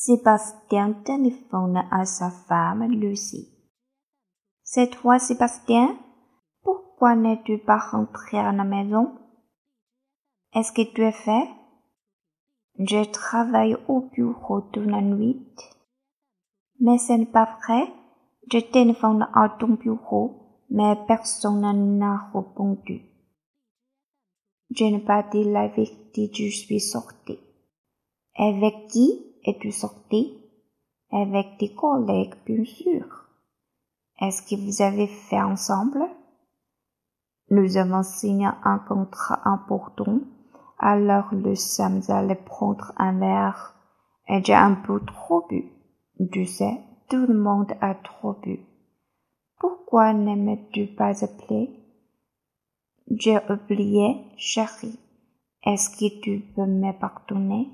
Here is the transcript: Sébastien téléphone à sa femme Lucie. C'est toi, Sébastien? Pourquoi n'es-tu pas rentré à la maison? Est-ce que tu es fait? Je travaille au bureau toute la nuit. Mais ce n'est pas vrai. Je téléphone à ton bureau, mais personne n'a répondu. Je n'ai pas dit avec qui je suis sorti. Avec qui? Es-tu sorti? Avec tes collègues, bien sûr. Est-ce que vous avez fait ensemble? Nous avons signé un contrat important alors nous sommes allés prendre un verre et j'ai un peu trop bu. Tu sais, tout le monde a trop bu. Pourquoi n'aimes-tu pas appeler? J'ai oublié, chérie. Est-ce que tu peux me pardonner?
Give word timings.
Sébastien 0.00 0.92
téléphone 0.92 1.82
à 1.90 2.04
sa 2.04 2.30
femme 2.30 2.88
Lucie. 2.88 3.48
C'est 4.62 4.90
toi, 4.90 5.18
Sébastien? 5.18 5.98
Pourquoi 6.62 7.16
n'es-tu 7.16 7.58
pas 7.58 7.78
rentré 7.78 8.38
à 8.38 8.52
la 8.52 8.62
maison? 8.62 9.18
Est-ce 10.54 10.70
que 10.70 10.82
tu 10.82 11.02
es 11.02 11.10
fait? 11.10 11.48
Je 12.78 13.10
travaille 13.10 13.76
au 13.88 14.02
bureau 14.02 14.60
toute 14.60 14.86
la 14.86 15.00
nuit. 15.00 15.44
Mais 16.78 16.98
ce 16.98 17.14
n'est 17.14 17.26
pas 17.26 17.58
vrai. 17.60 17.92
Je 18.52 18.60
téléphone 18.60 19.28
à 19.34 19.48
ton 19.58 19.70
bureau, 19.70 20.62
mais 20.70 20.94
personne 21.08 21.98
n'a 21.98 22.30
répondu. 22.32 23.02
Je 24.70 24.84
n'ai 24.84 25.00
pas 25.00 25.24
dit 25.24 25.56
avec 25.56 26.12
qui 26.12 26.32
je 26.32 26.56
suis 26.56 26.78
sorti. 26.78 27.40
Avec 28.36 28.86
qui? 28.92 29.24
Es-tu 29.48 29.72
sorti? 29.72 30.38
Avec 31.10 31.58
tes 31.58 31.74
collègues, 31.74 32.34
bien 32.46 32.64
sûr. 32.64 33.06
Est-ce 34.20 34.42
que 34.42 34.60
vous 34.60 34.82
avez 34.82 35.06
fait 35.06 35.40
ensemble? 35.40 36.04
Nous 37.50 37.76
avons 37.76 38.02
signé 38.02 38.48
un 38.64 38.78
contrat 38.78 39.40
important 39.44 40.20
alors 40.78 41.34
nous 41.34 41.56
sommes 41.56 42.02
allés 42.08 42.36
prendre 42.36 42.92
un 42.96 43.18
verre 43.18 43.74
et 44.28 44.42
j'ai 44.44 44.54
un 44.54 44.74
peu 44.74 45.00
trop 45.04 45.44
bu. 45.48 45.72
Tu 46.32 46.46
sais, 46.46 46.80
tout 47.08 47.26
le 47.26 47.34
monde 47.34 47.72
a 47.80 47.94
trop 47.94 48.34
bu. 48.34 48.60
Pourquoi 49.58 50.12
n'aimes-tu 50.12 50.86
pas 50.86 51.24
appeler? 51.24 51.70
J'ai 53.10 53.38
oublié, 53.50 54.24
chérie. 54.36 54.98
Est-ce 55.64 55.90
que 55.90 56.20
tu 56.20 56.40
peux 56.54 56.66
me 56.66 56.92
pardonner? 56.92 57.68